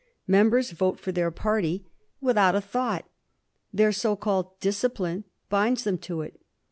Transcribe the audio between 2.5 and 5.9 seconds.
a thought. Their so called discipline binds